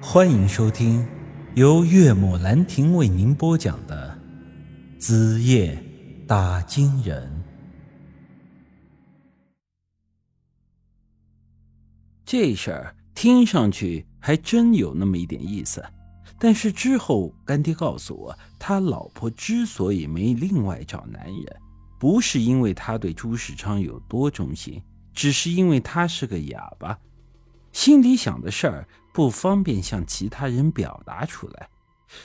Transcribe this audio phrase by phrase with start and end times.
[0.00, 1.06] 欢迎收听
[1.54, 4.16] 由岳母兰亭为您播讲的
[5.00, 5.82] 《子夜
[6.28, 7.26] 打金人》。
[12.26, 15.82] 这事儿听上去还真有那么一点意思，
[16.38, 21.56] 但是之后干爹告诉我，他老婆之所以没另外找男人，
[21.98, 24.80] 不是因为他对朱世昌有多忠心，
[25.14, 26.98] 只是因为他是个哑巴。
[27.76, 31.68] 心里想的事儿不方便向其他人表达出来，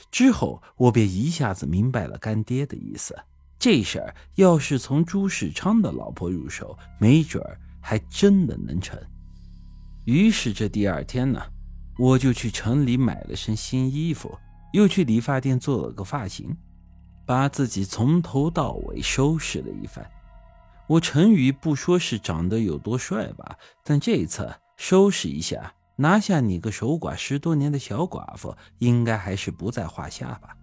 [0.10, 3.14] 之后我便一下子明白了干爹的意思。
[3.60, 8.98] 这事儿要是从朱世昌的老婆入手，没准儿还真的能成。
[10.06, 11.42] 于是这第二天呢，
[12.00, 14.34] 我就去城里买了身新衣服，
[14.72, 16.56] 又去理发店做了个发型，
[17.26, 20.10] 把自己从头到尾收拾了一番。
[20.88, 24.50] 我陈宇不说是长得有多帅吧，但这一次。
[24.82, 30.58] 收拾一下，拿下你个守寡十多年的小寡妇，应该还是不在话下吧。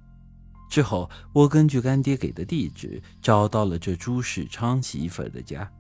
[0.69, 5.71] 之后，我根据干爹给的地址，找到了这朱世昌媳妇的家。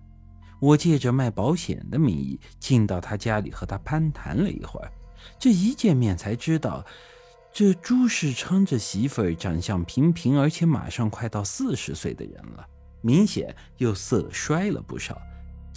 [0.61, 4.92] 我借着卖保险的名义，进到他家里和他攀谈了一会儿。
[5.36, 6.86] 这一见面才知道，
[7.53, 12.64] 这朱世昌这媳妇儿长相平平，而且马上快到四十岁的人了，
[13.00, 15.20] 明显又色衰了不少。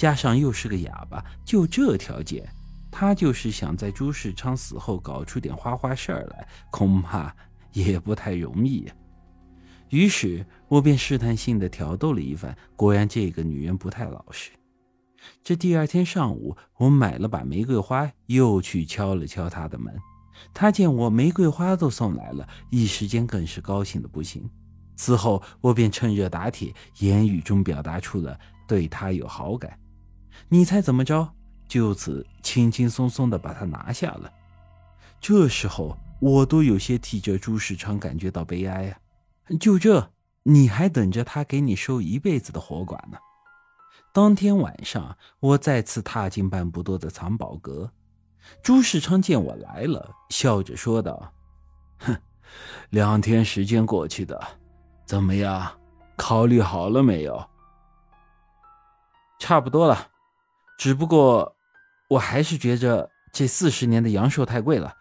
[0.01, 2.43] 加上又是个哑巴，就这条件，
[2.89, 7.31] 他就是想在朱世昌死后搞出点花花事儿来，恐怕
[7.71, 8.95] 也不太容易呀。
[9.89, 14.49] 于是我便试探性的挑逗了一番，果然这个女人不太老实。
[15.43, 19.95] 这第二天上午，我买了把玫瑰花，又去敲了敲她的门。
[20.51, 24.49] 她见我玫瑰花都送来了，一时间更是高兴的不行。
[24.95, 28.35] 此后我便趁热打铁，言语中表达出了
[28.67, 29.77] 对她有好感。
[30.49, 31.33] 你猜怎么着？
[31.67, 34.29] 就此轻轻松松的把他拿下了。
[35.21, 38.99] 这时候我都有些替这朱世昌感觉到悲哀啊！
[39.57, 40.11] 就这，
[40.43, 43.17] 你还等着他给你收一辈子的活寡呢？
[44.13, 47.89] 当天晚上，我再次踏进半步多的藏宝阁。
[48.61, 51.31] 朱世昌见我来了，笑着说道
[51.99, 52.17] ：“哼，
[52.89, 54.37] 两天时间过去的，
[55.05, 55.71] 怎么样？
[56.17, 57.41] 考虑好了没有？
[59.39, 60.07] 差不多了。”
[60.81, 61.55] 只不过，
[62.09, 64.91] 我还是觉着这四十年的阳寿太贵了，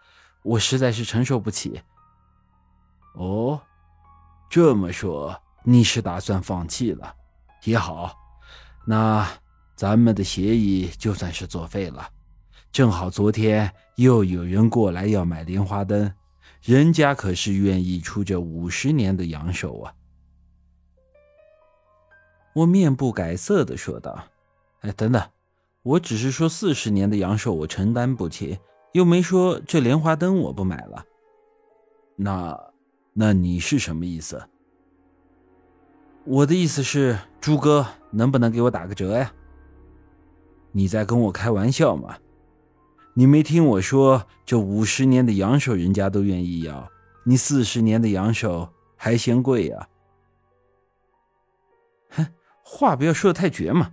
[0.43, 1.81] 我实在是承受不起。
[3.15, 3.59] 哦，
[4.47, 7.15] 这么说你是打算放弃了？
[7.63, 8.15] 也好，
[8.85, 9.27] 那
[9.75, 12.07] 咱们的协议就算是作废了。
[12.71, 16.13] 正好昨天又有人过来要买莲花灯，
[16.61, 19.91] 人家可是愿意出这五十年的阳寿啊。
[22.53, 24.23] 我面不改色的说道
[24.81, 25.27] ：“哎，等等。”
[25.83, 28.59] 我只是说四十年的阳寿我承担不起，
[28.93, 31.03] 又没说这莲花灯我不买了。
[32.15, 32.73] 那，
[33.13, 34.47] 那你是什么意思？
[36.23, 39.33] 我的意思是，朱哥能不能给我打个折呀？
[40.71, 42.15] 你在跟我开玩笑吗？
[43.15, 46.87] 你没听我说，这五十年的阳寿人家都愿意要，
[47.25, 49.89] 你四十年的阳寿还嫌贵呀？
[52.11, 52.27] 哼，
[52.63, 53.91] 话不要说的太绝嘛。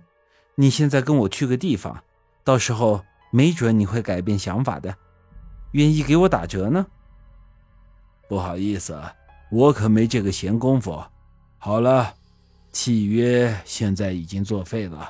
[0.59, 2.03] 你现在跟我去个地方，
[2.43, 4.93] 到时候没准你会改变想法的，
[5.71, 6.85] 愿意给我打折呢？
[8.27, 9.01] 不好意思，
[9.49, 11.01] 我可没这个闲工夫。
[11.59, 12.13] 好了，
[12.73, 15.09] 契约现在已经作废了，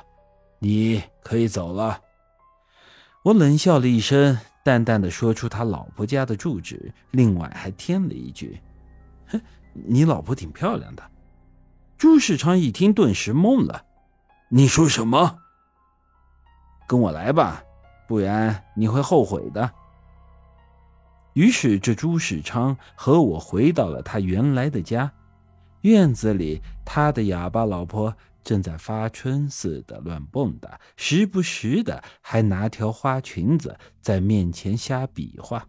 [0.60, 2.00] 你可以走了。
[3.24, 8.60] 我冷笑了一声，淡淡的说出他老婆家的住址，另外还添了一句
[9.26, 9.40] ：“哼，
[9.72, 11.02] 你老婆挺漂亮的。”
[11.98, 13.86] 朱世昌一听，顿时懵了。
[14.52, 15.38] 你说什么？
[16.88, 17.62] 跟我来吧，
[18.08, 19.70] 不然你会后悔的。
[21.34, 25.12] 于是，这朱世昌和我回到了他原来的家。
[25.82, 28.12] 院子里，他的哑巴老婆
[28.42, 35.64] 正在发春似的乱蹦跶，时不时的还拿条花裙子在面前瞎比划。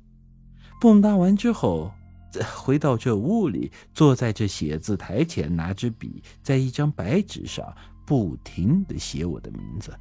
[0.79, 1.91] 蹦跶完之后，
[2.31, 7.71] 再回到这屋里，坐在这写字台前，拿支笔在一张白纸上。
[8.05, 9.97] 不停的写我的名字，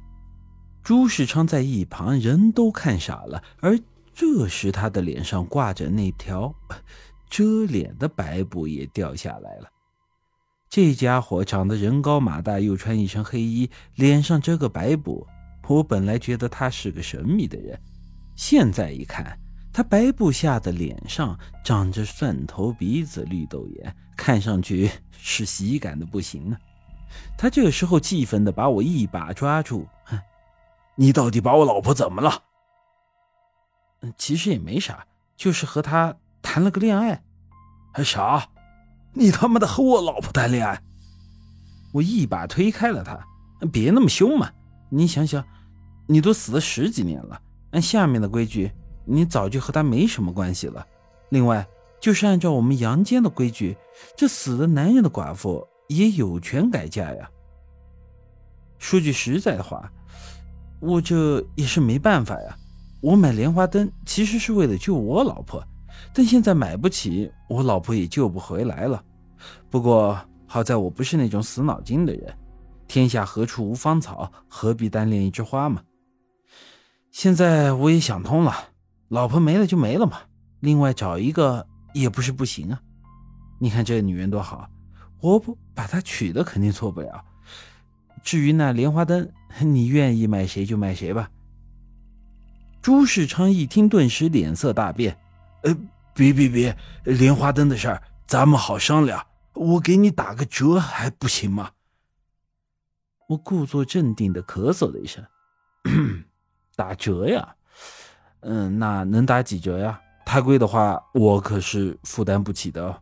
[0.83, 3.79] 朱世昌在一旁人都看傻了，而
[4.13, 6.53] 这时他的脸上挂着那条
[7.29, 9.69] 遮脸的白布也掉下来了。
[10.69, 15.27] 这家伙长得人高马大，又穿一身黑衣，脸上遮个白布。
[15.67, 17.79] 我本来觉得他是个神秘的人，
[18.35, 19.39] 现在一看，
[19.71, 26.59] 他白布下的脸上长着蒜头鼻子、绿豆眼，看上去是喜感的不行啊。
[27.37, 30.19] 他这个时候气愤的把我一把抓住，哼，
[30.95, 32.43] 你到底把我老婆怎么了？
[34.17, 35.05] 其实也没啥，
[35.35, 37.23] 就是和他谈了个恋爱。
[38.03, 38.47] 啥？
[39.13, 40.81] 你他妈的和我老婆谈恋爱？
[41.93, 43.19] 我一把推开了他，
[43.67, 44.49] 别那么凶嘛！
[44.89, 45.43] 你想想，
[46.07, 47.41] 你都死了十几年了，
[47.71, 48.71] 按下面的规矩，
[49.05, 50.85] 你早就和他没什么关系了。
[51.29, 51.67] 另外，
[51.99, 53.77] 就是按照我们阳间的规矩，
[54.15, 57.29] 这死了男人的寡妇也有权改嫁呀。
[58.79, 59.91] 说句实在的话，
[60.79, 62.57] 我这也是没办法呀。
[63.01, 65.61] 我买莲花灯其实是为了救我老婆，
[66.13, 69.03] 但现在买不起，我老婆也救不回来了。
[69.69, 70.17] 不过
[70.47, 72.33] 好在我不是那种死脑筋的人，
[72.87, 75.81] 天下何处无芳草，何必单恋一枝花嘛。
[77.11, 78.55] 现在我也想通了，
[79.09, 80.19] 老婆没了就没了嘛，
[80.61, 82.81] 另外找一个也不是不行啊。
[83.59, 84.67] 你看这个女人多好，
[85.21, 87.23] 我不把她娶的肯定错不了。
[88.23, 89.31] 至于那莲花灯，
[89.61, 91.29] 你愿意买谁就买谁吧。
[92.81, 95.17] 朱世昌一听，顿时脸色大变。
[95.63, 95.75] 呃，
[96.13, 101.71] 别别别，莲花灯的事儿咱们好商量，我给你打个折还不行吗？
[103.29, 105.23] 我故作镇定的咳嗽了一声，
[106.75, 107.55] 打折呀？
[108.41, 110.01] 嗯，那能打几折呀？
[110.25, 113.01] 太贵的话，我可是负担不起的。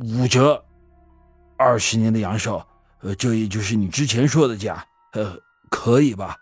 [0.00, 0.64] 五折，
[1.56, 2.64] 二十年的阳寿。
[3.00, 5.34] 呃，这也就是你之前说的价，呃，
[5.70, 6.36] 可以吧？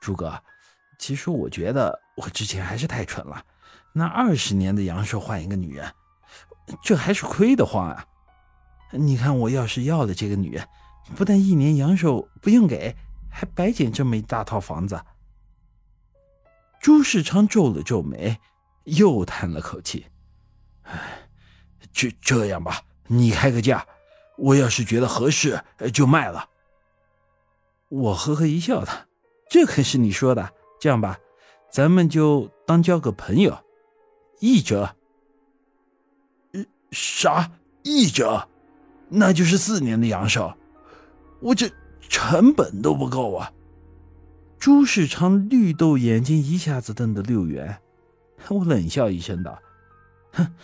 [0.00, 0.42] 朱哥，
[0.98, 3.44] 其实我觉得我之前还是太蠢了。
[3.92, 5.92] 那二十年的阳寿换一个女人，
[6.82, 8.06] 这还是亏得慌啊！
[8.92, 10.66] 你看我要是要了这个女人，
[11.14, 12.96] 不但一年阳寿不用给，
[13.30, 15.00] 还白捡这么一大套房子。
[16.80, 18.38] 朱世昌皱了皱眉，
[18.84, 20.06] 又叹了口气
[20.84, 21.23] ：“唉，
[21.94, 23.86] 这这样吧，你开个价。”
[24.36, 25.62] 我要是觉得合适，
[25.92, 26.48] 就卖了。
[27.88, 29.06] 我呵呵一笑，他
[29.48, 30.52] 这可是你说的。
[30.80, 31.16] 这样吧，
[31.70, 33.56] 咱们就当交个朋友，
[34.40, 34.96] 一折。
[36.90, 37.52] 啥？
[37.84, 38.48] 一折？
[39.08, 40.52] 那就是四年的阳寿，
[41.40, 41.70] 我这
[42.00, 43.52] 成本都不够啊！
[44.58, 47.80] 朱世昌绿豆眼睛一下子瞪得溜圆。
[48.48, 49.58] 我冷笑一声道
[50.34, 50.54] ：“哼，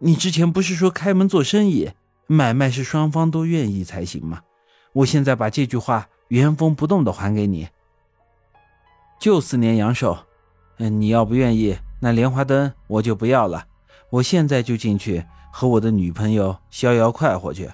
[0.00, 1.92] 你之前不是说开门做生意？”
[2.26, 4.42] 买卖是双方都愿意才行吗。
[4.92, 7.68] 我现在把这句话原封不动的还给你，
[9.18, 10.16] 就四年阳寿。
[10.78, 13.66] 嗯，你要不愿意，那莲花灯我就不要了。
[14.10, 17.68] 我现在就进去和我的女朋友逍遥快活去。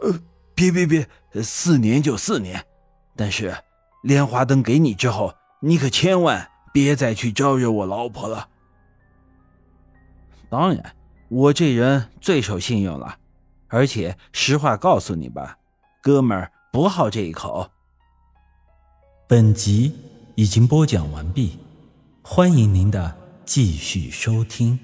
[0.00, 0.20] 呃，
[0.52, 1.08] 别别别，
[1.44, 2.66] 四年就四年，
[3.14, 3.56] 但是
[4.02, 8.48] 莲花灯给你之后，你可千万别再去招惹我老婆了。
[10.48, 10.94] 当然。
[11.28, 13.18] 我这人最守信用了，
[13.66, 15.58] 而且实话告诉你吧，
[16.00, 17.68] 哥们儿不好这一口。
[19.26, 19.92] 本集
[20.36, 21.58] 已经播讲完毕，
[22.22, 24.78] 欢迎您的继续收听。